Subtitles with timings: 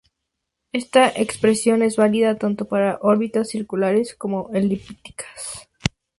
[0.71, 5.69] Esta expresión es válida tanto para órbitas circulares como elípticas.